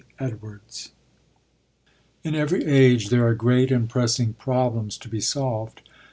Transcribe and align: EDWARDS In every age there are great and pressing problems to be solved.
EDWARDS 0.19 0.93
In 2.23 2.33
every 2.33 2.65
age 2.65 3.09
there 3.09 3.27
are 3.27 3.35
great 3.35 3.71
and 3.71 3.87
pressing 3.87 4.33
problems 4.33 4.97
to 4.97 5.07
be 5.07 5.21
solved. 5.21 5.81